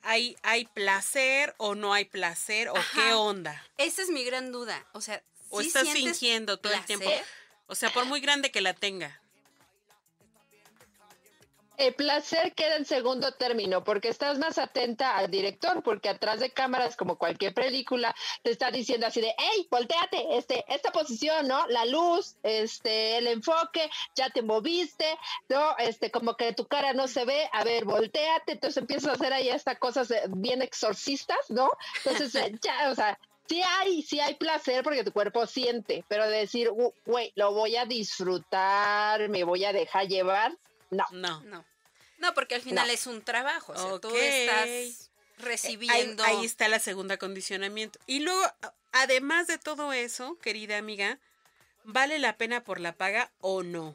hay, 0.03 0.37
hay 0.43 0.67
placer 0.67 1.55
o 1.57 1.75
no 1.75 1.95
hay 1.95 2.05
placer, 2.05 2.69
o 2.69 2.75
qué 2.95 3.13
onda. 3.15 3.65
Esa 3.79 4.03
es 4.03 4.11
mi 4.11 4.25
gran 4.25 4.53
duda. 4.53 4.87
O 4.93 5.01
sea, 5.01 5.23
o 5.51 5.61
estás 5.61 5.89
fingiendo 5.89 6.59
todo 6.59 6.73
el 6.73 6.85
tiempo. 6.85 7.11
O 7.67 7.75
sea, 7.75 7.91
por 7.91 8.05
muy 8.05 8.21
grande 8.21 8.51
que 8.51 8.61
la 8.61 8.75
tenga. 8.75 9.21
El 11.77 11.93
placer 11.95 12.55
queda 12.55 12.77
en 12.77 12.85
segundo 12.85 13.33
término 13.33 13.83
porque 13.83 14.09
estás 14.09 14.39
más 14.39 14.59
atenta 14.59 15.17
al 15.17 15.29
director, 15.29 15.83
porque 15.83 16.09
atrás 16.09 16.39
de 16.39 16.51
cámaras, 16.51 16.97
como 16.97 17.19
cualquier 17.19 17.53
película, 17.53 18.15
te 18.43 18.53
está 18.53 18.71
diciendo 18.71 19.09
así 19.09 19.21
de, 19.21 19.35
hey, 19.37 19.67
volteate, 19.71 20.37
este, 20.37 20.65
esta 20.69 20.93
posición, 20.93 21.49
¿no? 21.49 21.67
La 21.69 21.85
luz, 21.85 22.37
este, 22.45 23.17
el 23.17 23.27
enfoque, 23.27 23.91
ya 24.15 24.31
te 24.31 24.43
moviste, 24.43 25.19
¿no? 25.49 25.77
Este, 25.79 26.13
como 26.13 26.37
que 26.37 26.53
tu 26.53 26.67
cara 26.69 26.93
no 26.93 27.09
se 27.09 27.25
ve, 27.25 27.49
a 27.53 27.65
ver, 27.65 27.85
volteate, 27.85 28.53
entonces 28.53 28.77
empiezas 28.77 29.11
a 29.11 29.13
hacer 29.15 29.33
ahí 29.33 29.49
estas 29.49 29.79
cosas 29.79 30.13
bien 30.29 30.63
exorcistas, 30.63 31.39
¿no? 31.49 31.69
Entonces, 32.05 32.33
ya, 32.63 32.91
o 32.91 32.95
sea, 32.95 33.19
sí 33.49 33.63
hay, 33.63 34.03
sí 34.03 34.21
hay 34.21 34.35
placer 34.35 34.83
porque 34.83 35.05
tu 35.05 35.13
cuerpo 35.13 35.47
siente, 35.47 36.05
pero 36.09 36.29
decir, 36.29 36.71
güey, 37.05 37.33
lo 37.37 37.53
voy 37.53 37.77
a 37.77 37.87
disfrutar, 37.87 39.29
me 39.29 39.45
voy 39.45 39.65
a 39.65 39.73
dejar 39.73 40.09
llevar, 40.09 40.57
no. 40.91 41.05
No. 41.13 41.41
No. 41.43 41.65
No, 42.19 42.33
porque 42.35 42.55
al 42.55 42.63
final 42.63 42.89
es 42.91 43.07
un 43.07 43.23
trabajo. 43.23 43.73
O 43.73 43.77
sea, 43.77 43.99
tú 43.99 44.15
estás 44.17 45.11
recibiendo. 45.39 46.23
Ahí, 46.25 46.45
está 46.45 46.67
el 46.67 46.81
segundo 46.81 47.15
acondicionamiento. 47.15 47.99
Y 48.07 48.21
luego, 48.21 48.43
además 48.93 49.47
de 49.47 49.59
todo 49.59 49.93
eso, 49.93 50.39
querida 50.41 50.79
amiga, 50.79 51.19
¿vale 51.83 52.19
la 52.19 52.37
pena 52.37 52.63
por 52.63 52.81
la 52.81 52.93
paga 52.93 53.31
o 53.41 53.63
no? 53.63 53.95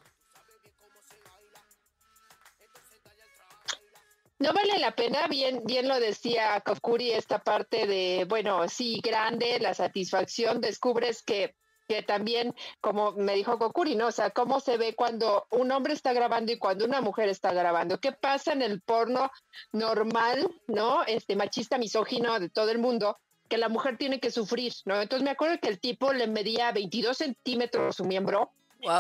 No 4.40 4.54
vale 4.54 4.80
la 4.80 4.96
pena, 4.96 5.28
bien, 5.28 5.62
bien 5.66 5.88
lo 5.88 6.00
decía 6.00 6.62
Kokuri, 6.62 7.12
esta 7.12 7.40
parte 7.40 7.86
de, 7.88 8.26
bueno, 8.28 8.68
sí, 8.70 9.02
grande, 9.04 9.60
la 9.60 9.74
satisfacción, 9.74 10.62
descubres 10.62 11.22
que 11.24 11.56
que 11.90 12.04
también, 12.04 12.54
como 12.82 13.14
me 13.14 13.34
dijo 13.34 13.58
Kokuri, 13.58 13.96
¿no? 13.96 14.08
O 14.08 14.12
sea, 14.12 14.30
cómo 14.30 14.60
se 14.60 14.78
ve 14.78 14.94
cuando 14.94 15.48
un 15.50 15.72
hombre 15.72 15.94
está 15.94 16.14
grabando 16.14 16.52
y 16.52 16.60
cuando 16.60 16.86
una 16.86 17.02
mujer 17.02 17.30
está 17.30 17.52
grabando. 17.52 18.00
¿Qué 18.00 18.12
pasa 18.12 18.54
en 18.54 18.62
el 18.62 18.80
porno 18.82 19.32
normal, 19.74 20.48
¿no? 20.68 21.04
Este 21.06 21.36
machista, 21.36 21.80
misógino 21.80 22.40
de 22.40 22.50
todo 22.50 22.70
el 22.70 22.78
mundo, 22.78 23.18
que 23.50 23.58
la 23.58 23.70
mujer 23.70 23.98
tiene 23.98 24.20
que 24.20 24.30
sufrir, 24.30 24.72
¿no? 24.86 25.02
Entonces 25.02 25.24
me 25.24 25.32
acuerdo 25.32 25.58
que 25.60 25.70
el 25.70 25.80
tipo 25.80 26.14
le 26.14 26.28
medía 26.28 26.72
22 26.72 27.18
centímetros 27.18 27.96
su 27.96 28.06
miembro. 28.06 28.54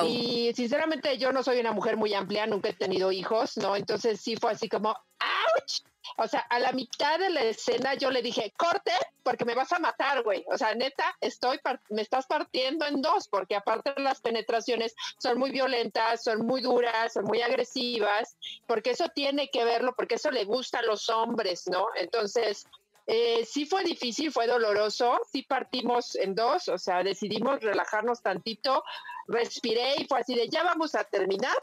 Y 0.05 0.51
sinceramente 0.55 1.17
yo 1.17 1.31
no 1.31 1.41
soy 1.41 1.59
una 1.59 1.71
mujer 1.71 1.95
muy 1.95 2.13
amplia, 2.13 2.45
nunca 2.45 2.69
he 2.69 2.73
tenido 2.73 3.11
hijos, 3.11 3.57
¿no? 3.57 3.75
Entonces 3.75 4.19
sí 4.19 4.35
fue 4.35 4.51
así 4.51 4.67
como, 4.67 4.89
¡ouch! 4.89 5.81
O 6.17 6.27
sea, 6.27 6.41
a 6.49 6.59
la 6.59 6.73
mitad 6.73 7.17
de 7.17 7.29
la 7.29 7.43
escena 7.43 7.93
yo 7.93 8.11
le 8.11 8.21
dije, 8.21 8.53
corte, 8.57 8.91
porque 9.23 9.45
me 9.45 9.55
vas 9.55 9.71
a 9.71 9.79
matar, 9.79 10.21
güey. 10.23 10.43
O 10.51 10.57
sea, 10.57 10.75
neta, 10.75 11.15
estoy, 11.21 11.59
me 11.89 12.01
estás 12.01 12.25
partiendo 12.27 12.85
en 12.85 13.01
dos, 13.01 13.27
porque 13.29 13.55
aparte 13.55 13.93
las 13.97 14.19
penetraciones 14.19 14.95
son 15.17 15.37
muy 15.37 15.51
violentas, 15.51 16.23
son 16.23 16.45
muy 16.45 16.61
duras, 16.61 17.13
son 17.13 17.25
muy 17.25 17.41
agresivas, 17.41 18.35
porque 18.67 18.91
eso 18.91 19.07
tiene 19.09 19.49
que 19.49 19.63
verlo, 19.63 19.93
porque 19.95 20.15
eso 20.15 20.31
le 20.31 20.43
gusta 20.43 20.79
a 20.79 20.83
los 20.83 21.09
hombres, 21.09 21.67
¿no? 21.67 21.87
Entonces, 21.95 22.67
eh, 23.11 23.43
sí 23.43 23.65
fue 23.65 23.83
difícil, 23.83 24.31
fue 24.31 24.45
doloroso, 24.45 25.19
sí 25.31 25.41
partimos 25.41 26.15
en 26.15 26.35
dos, 26.35 26.67
o 26.67 26.77
sea, 26.77 27.01
decidimos 27.03 27.59
relajarnos 27.59 28.21
tantito, 28.21 28.83
respiré 29.29 29.95
y 29.97 30.05
fue 30.05 30.19
así 30.19 30.35
de, 30.35 30.49
ya 30.49 30.63
vamos 30.63 30.95
a 30.95 31.03
terminar, 31.03 31.55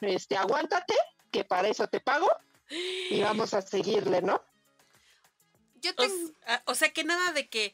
este, 0.00 0.36
aguántate, 0.36 0.94
que 1.30 1.44
para 1.44 1.68
eso 1.68 1.86
te 1.88 2.00
pago 2.00 2.28
y 3.10 3.20
vamos 3.20 3.52
a 3.54 3.62
seguirle, 3.62 4.22
¿no? 4.22 4.42
Yo 5.80 5.92
o, 6.66 6.74
sea 6.74 6.92
que 6.92 7.04
nada 7.04 7.32
de 7.32 7.48
que, 7.48 7.72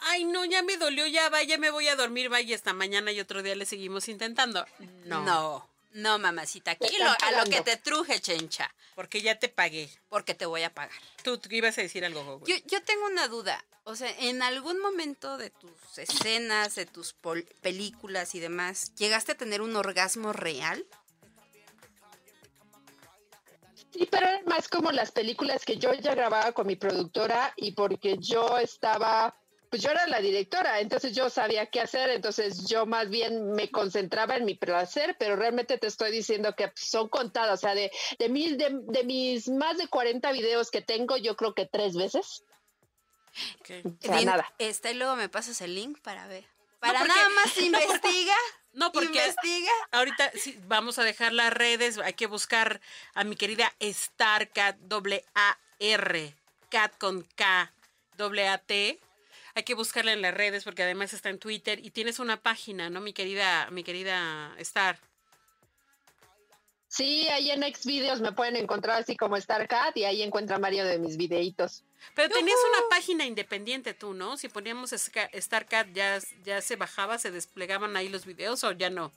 ay, 0.00 0.24
no, 0.24 0.44
ya 0.44 0.62
me 0.62 0.76
dolió, 0.76 1.06
ya 1.06 1.28
vaya, 1.28 1.58
me 1.58 1.70
voy 1.70 1.88
a 1.88 1.96
dormir, 1.96 2.28
vaya, 2.28 2.54
hasta 2.54 2.72
mañana 2.72 3.12
y 3.12 3.20
otro 3.20 3.42
día 3.42 3.54
le 3.54 3.66
seguimos 3.66 4.08
intentando. 4.08 4.64
No. 5.04 5.22
No, 5.22 5.68
no 5.96 6.18
mamacita, 6.18 6.72
aquí 6.72 6.96
a 7.02 7.32
lo 7.32 7.50
que 7.50 7.60
te 7.62 7.76
truje, 7.76 8.20
chencha. 8.20 8.72
Porque 8.94 9.20
ya 9.22 9.38
te 9.38 9.48
pagué. 9.48 9.90
Porque 10.08 10.34
te 10.34 10.46
voy 10.46 10.62
a 10.62 10.72
pagar. 10.72 10.96
Tú, 11.22 11.40
ibas 11.50 11.76
a 11.78 11.82
decir 11.82 12.04
algo, 12.04 12.42
Yo, 12.46 12.56
yo 12.66 12.82
tengo 12.82 13.06
una 13.06 13.28
duda. 13.28 13.64
O 13.84 13.94
sea, 13.94 14.10
en 14.18 14.42
algún 14.42 14.80
momento 14.80 15.38
de 15.38 15.50
tus 15.50 15.98
escenas, 15.98 16.74
de 16.74 16.86
tus 16.86 17.14
películas 17.60 18.34
y 18.34 18.40
demás, 18.40 18.94
¿llegaste 18.96 19.32
a 19.32 19.36
tener 19.36 19.60
un 19.60 19.76
orgasmo 19.76 20.32
real? 20.32 20.84
Sí, 23.92 24.08
pero 24.10 24.26
más 24.46 24.68
como 24.68 24.92
las 24.92 25.12
películas 25.12 25.64
que 25.64 25.78
yo 25.78 25.94
ya 25.94 26.14
grababa 26.14 26.52
con 26.52 26.66
mi 26.66 26.76
productora 26.76 27.54
y 27.56 27.72
porque 27.72 28.18
yo 28.18 28.58
estaba, 28.58 29.34
pues 29.70 29.82
yo 29.82 29.90
era 29.90 30.06
la 30.06 30.20
directora, 30.20 30.80
entonces 30.80 31.14
yo 31.14 31.30
sabía 31.30 31.66
qué 31.66 31.80
hacer, 31.80 32.10
entonces 32.10 32.66
yo 32.66 32.86
más 32.86 33.08
bien 33.10 33.52
me 33.52 33.70
concentraba 33.70 34.36
en 34.36 34.44
mi 34.44 34.54
placer, 34.54 35.16
pero 35.18 35.36
realmente 35.36 35.78
te 35.78 35.86
estoy 35.86 36.10
diciendo 36.10 36.54
que 36.56 36.72
son 36.76 37.08
contadas, 37.08 37.58
o 37.58 37.60
sea, 37.60 37.74
de, 37.74 37.90
de, 38.18 38.28
mil, 38.28 38.56
de, 38.58 38.80
de 38.82 39.04
mis 39.04 39.48
más 39.48 39.78
de 39.78 39.88
40 39.88 40.30
videos 40.32 40.70
que 40.70 40.82
tengo, 40.82 41.16
yo 41.16 41.36
creo 41.36 41.54
que 41.54 41.66
tres 41.66 41.96
veces. 41.96 42.44
nada. 44.24 44.52
Este, 44.58 44.92
y 44.92 44.94
luego 44.94 45.16
me 45.16 45.28
pasas 45.28 45.60
el 45.60 45.74
link 45.74 45.98
para 46.00 46.26
ver 46.26 46.44
Para 46.80 47.04
nada 47.04 47.28
más 47.30 47.56
investiga. 47.60 48.34
No, 48.72 48.92
porque 48.92 49.06
investiga. 49.06 49.72
ahorita 49.92 50.32
sí, 50.34 50.58
vamos 50.66 50.98
a 50.98 51.04
dejar 51.04 51.32
las 51.32 51.52
redes, 51.52 51.98
hay 51.98 52.12
que 52.12 52.26
buscar 52.26 52.80
a 53.14 53.24
mi 53.24 53.34
querida 53.34 53.74
Starcat, 53.80 54.76
doble 54.80 55.24
A 55.34 55.58
R, 55.78 56.34
Cat 56.68 56.96
con 56.98 57.22
K, 57.36 57.72
doble 58.16 58.48
A 58.48 58.58
T. 58.58 59.00
Hay 59.56 59.62
que 59.62 59.72
buscarla 59.72 60.12
en 60.12 60.20
las 60.20 60.34
redes 60.34 60.64
porque 60.64 60.82
además 60.82 61.14
está 61.14 61.30
en 61.30 61.38
Twitter 61.38 61.78
y 61.82 61.90
tienes 61.90 62.18
una 62.18 62.42
página, 62.42 62.90
¿no, 62.90 63.00
mi 63.00 63.14
querida, 63.14 63.70
mi 63.70 63.84
querida 63.84 64.54
Star? 64.58 64.98
Sí, 66.88 67.26
ahí 67.28 67.50
en 67.50 67.62
Xvideos 67.62 68.20
me 68.20 68.32
pueden 68.32 68.56
encontrar 68.56 69.00
así 69.00 69.16
como 69.16 69.40
StarCat 69.40 69.96
y 69.96 70.04
ahí 70.04 70.20
encuentran 70.20 70.60
varios 70.60 70.86
de 70.86 70.98
mis 70.98 71.16
videitos. 71.16 71.84
Pero 72.14 72.28
tenías 72.28 72.58
una 72.70 72.88
página 72.90 73.24
independiente 73.24 73.94
tú, 73.94 74.12
¿no? 74.12 74.36
Si 74.36 74.50
poníamos 74.50 74.90
StarCat, 74.90 75.88
¿ya, 75.94 76.18
¿ya 76.44 76.60
se 76.60 76.76
bajaba, 76.76 77.16
se 77.16 77.30
desplegaban 77.30 77.96
ahí 77.96 78.10
los 78.10 78.26
videos 78.26 78.62
o 78.62 78.72
ya 78.72 78.90
no? 78.90 79.10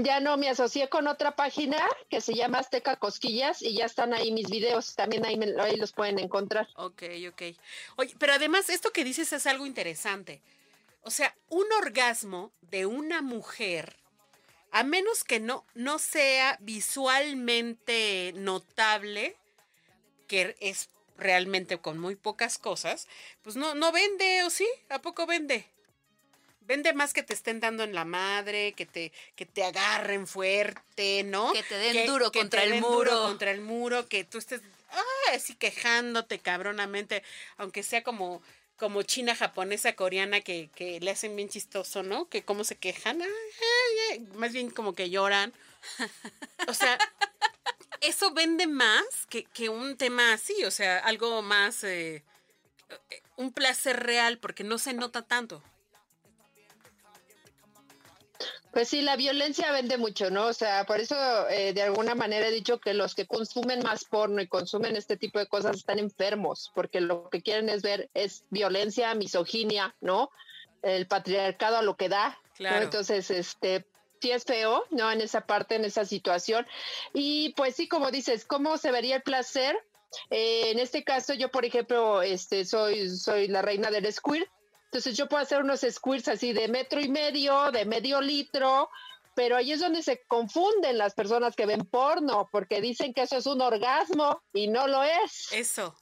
Ya 0.00 0.20
no, 0.20 0.38
me 0.38 0.48
asocié 0.48 0.88
con 0.88 1.06
otra 1.06 1.36
página 1.36 1.76
que 2.08 2.22
se 2.22 2.34
llama 2.34 2.58
Azteca 2.58 2.96
Cosquillas 2.96 3.60
y 3.60 3.74
ya 3.74 3.84
están 3.84 4.14
ahí 4.14 4.32
mis 4.32 4.48
videos, 4.48 4.94
también 4.94 5.26
ahí, 5.26 5.38
ahí 5.60 5.76
los 5.76 5.92
pueden 5.92 6.18
encontrar. 6.18 6.66
Ok, 6.76 7.02
ok. 7.28 7.42
Oye, 7.96 8.14
pero 8.18 8.32
además 8.32 8.70
esto 8.70 8.90
que 8.90 9.04
dices 9.04 9.32
es 9.32 9.46
algo 9.46 9.66
interesante. 9.66 10.40
O 11.02 11.10
sea, 11.10 11.34
un 11.50 11.66
orgasmo 11.78 12.52
de 12.62 12.86
una 12.86 13.20
mujer 13.20 13.96
a 14.70 14.84
menos 14.84 15.22
que 15.24 15.38
no, 15.38 15.66
no 15.74 15.98
sea 15.98 16.56
visualmente 16.60 18.32
notable, 18.34 19.36
que 20.26 20.56
es 20.60 20.88
realmente 21.18 21.78
con 21.78 21.98
muy 21.98 22.16
pocas 22.16 22.56
cosas, 22.56 23.06
pues 23.42 23.54
no, 23.54 23.74
no 23.74 23.92
vende, 23.92 24.44
¿o 24.44 24.50
sí? 24.50 24.66
¿A 24.88 25.00
poco 25.02 25.26
vende? 25.26 25.66
Vende 26.66 26.92
más 26.92 27.12
que 27.12 27.22
te 27.22 27.34
estén 27.34 27.60
dando 27.60 27.82
en 27.84 27.94
la 27.94 28.04
madre, 28.04 28.72
que 28.72 28.86
te, 28.86 29.12
que 29.36 29.46
te 29.46 29.64
agarren 29.64 30.26
fuerte, 30.26 31.22
¿no? 31.24 31.52
Que 31.52 31.62
te 31.62 31.76
den 31.76 32.06
duro 32.06 32.30
contra 32.32 32.62
el 32.62 32.80
muro. 32.80 33.22
contra 33.22 33.50
el 33.50 33.60
muro, 33.60 34.08
que 34.08 34.24
tú 34.24 34.38
estés 34.38 34.60
así 35.32 35.54
quejándote 35.54 36.38
cabronamente, 36.38 37.22
aunque 37.56 37.82
sea 37.82 38.02
como 38.02 38.42
como 38.82 39.02
china, 39.02 39.36
japonesa, 39.36 39.94
coreana, 39.94 40.40
que, 40.40 40.68
que, 40.74 40.98
le 40.98 41.12
hacen 41.12 41.36
bien 41.36 41.48
chistoso, 41.48 42.02
¿no? 42.02 42.28
Que 42.28 42.42
cómo 42.42 42.64
se 42.64 42.74
quejan, 42.74 43.22
más 44.34 44.52
bien 44.52 44.70
como 44.70 44.92
que 44.96 45.08
lloran. 45.08 45.52
O 46.66 46.74
sea, 46.74 46.98
eso 48.00 48.32
vende 48.32 48.66
más 48.66 49.04
que, 49.28 49.44
que 49.44 49.68
un 49.68 49.96
tema 49.96 50.32
así, 50.32 50.64
o 50.64 50.72
sea, 50.72 50.98
algo 50.98 51.42
más, 51.42 51.84
eh, 51.84 52.24
un 53.36 53.52
placer 53.52 54.02
real, 54.02 54.38
porque 54.38 54.64
no 54.64 54.78
se 54.78 54.94
nota 54.94 55.22
tanto. 55.22 55.62
Pues 58.72 58.88
sí, 58.88 59.02
la 59.02 59.16
violencia 59.16 59.70
vende 59.70 59.98
mucho, 59.98 60.30
¿no? 60.30 60.46
O 60.46 60.52
sea, 60.54 60.84
por 60.84 60.98
eso 60.98 61.14
eh, 61.50 61.74
de 61.74 61.82
alguna 61.82 62.14
manera 62.14 62.48
he 62.48 62.50
dicho 62.50 62.80
que 62.80 62.94
los 62.94 63.14
que 63.14 63.26
consumen 63.26 63.82
más 63.82 64.04
porno 64.04 64.40
y 64.40 64.46
consumen 64.48 64.96
este 64.96 65.18
tipo 65.18 65.38
de 65.38 65.46
cosas 65.46 65.76
están 65.76 65.98
enfermos, 65.98 66.72
porque 66.74 67.02
lo 67.02 67.28
que 67.28 67.42
quieren 67.42 67.68
es 67.68 67.82
ver 67.82 68.08
es 68.14 68.44
violencia, 68.48 69.14
misoginia, 69.14 69.94
¿no? 70.00 70.30
El 70.82 71.06
patriarcado 71.06 71.76
a 71.76 71.82
lo 71.82 71.96
que 71.96 72.08
da. 72.08 72.40
Claro. 72.56 72.84
Entonces, 72.84 73.30
este, 73.30 73.84
sí 74.22 74.30
es 74.30 74.44
feo, 74.44 74.84
¿no? 74.90 75.12
En 75.12 75.20
esa 75.20 75.46
parte, 75.46 75.74
en 75.74 75.84
esa 75.84 76.06
situación. 76.06 76.66
Y 77.12 77.52
pues 77.56 77.76
sí, 77.76 77.88
como 77.88 78.10
dices, 78.10 78.46
¿cómo 78.46 78.78
se 78.78 78.90
vería 78.90 79.16
el 79.16 79.22
placer? 79.22 79.76
Eh, 80.30 80.70
en 80.70 80.78
este 80.78 81.04
caso, 81.04 81.34
yo, 81.34 81.50
por 81.50 81.66
ejemplo, 81.66 82.22
este, 82.22 82.64
soy, 82.64 83.10
soy 83.10 83.48
la 83.48 83.60
reina 83.60 83.90
del 83.90 84.10
squirt 84.10 84.48
entonces 84.92 85.16
yo 85.16 85.26
puedo 85.26 85.42
hacer 85.42 85.62
unos 85.62 85.80
squirts 85.90 86.28
así 86.28 86.52
de 86.52 86.68
metro 86.68 87.00
y 87.00 87.08
medio, 87.08 87.72
de 87.72 87.86
medio 87.86 88.20
litro, 88.20 88.90
pero 89.34 89.56
ahí 89.56 89.72
es 89.72 89.80
donde 89.80 90.02
se 90.02 90.22
confunden 90.28 90.98
las 90.98 91.14
personas 91.14 91.56
que 91.56 91.64
ven 91.64 91.86
porno, 91.86 92.46
porque 92.52 92.82
dicen 92.82 93.14
que 93.14 93.22
eso 93.22 93.38
es 93.38 93.46
un 93.46 93.62
orgasmo 93.62 94.42
y 94.52 94.68
no 94.68 94.86
lo 94.86 95.02
es. 95.02 95.50
Eso. 95.50 95.96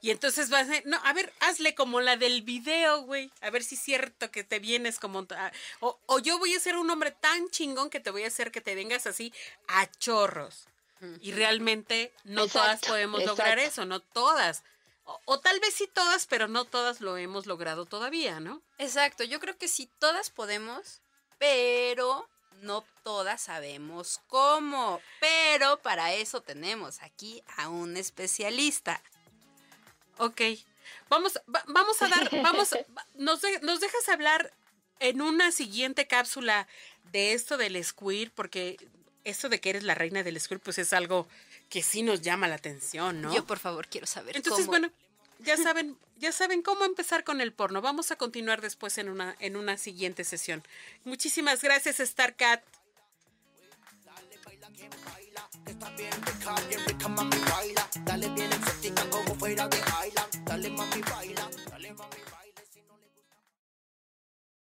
Y 0.00 0.10
entonces 0.10 0.50
vas 0.50 0.68
a, 0.68 0.80
no, 0.84 0.98
a 1.04 1.12
ver, 1.12 1.32
hazle 1.38 1.76
como 1.76 2.00
la 2.00 2.16
del 2.16 2.42
video, 2.42 3.02
güey. 3.02 3.30
A 3.40 3.50
ver 3.50 3.62
si 3.62 3.76
es 3.76 3.82
cierto 3.82 4.32
que 4.32 4.42
te 4.42 4.58
vienes 4.58 4.98
como, 4.98 5.28
o, 5.78 6.00
o, 6.06 6.18
yo 6.18 6.36
voy 6.40 6.56
a 6.56 6.58
ser 6.58 6.76
un 6.76 6.90
hombre 6.90 7.12
tan 7.12 7.48
chingón 7.50 7.88
que 7.88 8.00
te 8.00 8.10
voy 8.10 8.24
a 8.24 8.28
hacer 8.28 8.50
que 8.50 8.60
te 8.60 8.74
vengas 8.74 9.06
así 9.06 9.32
a 9.68 9.86
chorros. 9.86 10.66
Y 11.20 11.32
realmente 11.32 12.12
no 12.24 12.48
todas 12.48 12.80
podemos 12.80 13.24
lograr 13.24 13.58
eso, 13.58 13.84
no 13.84 14.00
todas. 14.00 14.64
O, 15.26 15.38
tal 15.38 15.60
vez 15.60 15.74
sí 15.74 15.86
todas, 15.92 16.26
pero 16.26 16.48
no 16.48 16.64
todas 16.64 17.00
lo 17.00 17.16
hemos 17.16 17.46
logrado 17.46 17.84
todavía, 17.84 18.40
¿no? 18.40 18.62
Exacto, 18.78 19.22
yo 19.24 19.38
creo 19.38 19.56
que 19.58 19.68
sí 19.68 19.90
todas 19.98 20.30
podemos, 20.30 21.02
pero 21.38 22.28
no 22.62 22.84
todas 23.02 23.42
sabemos 23.42 24.20
cómo. 24.28 25.00
Pero 25.20 25.80
para 25.82 26.14
eso 26.14 26.40
tenemos 26.40 27.02
aquí 27.02 27.42
a 27.58 27.68
un 27.68 27.96
especialista. 27.96 29.02
Ok, 30.16 30.40
vamos, 31.08 31.38
vamos 31.46 32.00
a 32.00 32.08
dar, 32.08 32.30
vamos, 32.42 32.70
nos, 33.14 33.40
nos 33.62 33.80
dejas 33.80 34.08
hablar 34.08 34.54
en 35.00 35.20
una 35.20 35.52
siguiente 35.52 36.06
cápsula 36.06 36.66
de 37.12 37.34
esto 37.34 37.56
del 37.56 37.82
squir, 37.84 38.32
porque 38.32 38.76
eso 39.24 39.48
de 39.48 39.60
que 39.60 39.70
eres 39.70 39.82
la 39.82 39.94
reina 39.94 40.22
del 40.22 40.40
school, 40.40 40.60
pues 40.60 40.78
es 40.78 40.92
algo 40.92 41.26
que 41.68 41.82
sí 41.82 42.02
nos 42.02 42.20
llama 42.20 42.48
la 42.48 42.54
atención, 42.54 43.22
¿no? 43.22 43.34
Yo, 43.34 43.44
por 43.44 43.58
favor, 43.58 43.88
quiero 43.88 44.06
saber. 44.06 44.36
Entonces, 44.36 44.66
bueno, 44.66 44.90
ya 45.40 45.56
saben, 45.62 45.96
ya 46.18 46.32
saben 46.32 46.62
cómo 46.62 46.84
empezar 46.84 47.24
con 47.24 47.40
el 47.40 47.52
porno. 47.52 47.80
Vamos 47.80 48.10
a 48.10 48.16
continuar 48.16 48.60
después 48.60 48.98
en 48.98 49.08
una, 49.08 49.34
en 49.40 49.56
una 49.56 49.76
siguiente 49.76 50.24
sesión. 50.24 50.62
Muchísimas 51.04 51.62
gracias, 51.62 51.96
StarCat. 51.98 52.62
Dale, 58.04 58.30